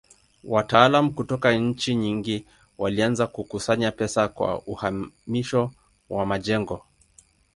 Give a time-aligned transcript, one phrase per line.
[0.43, 2.45] Wataalamu kutoka nchi nyingi
[2.77, 5.71] walianza kukusanya pesa kwa uhamisho
[6.09, 6.85] wa majengo.